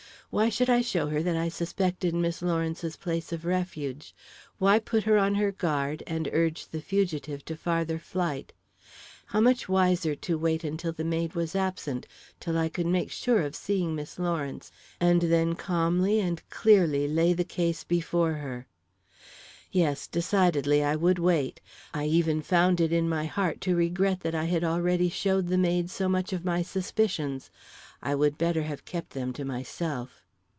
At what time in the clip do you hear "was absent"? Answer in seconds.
11.35-12.07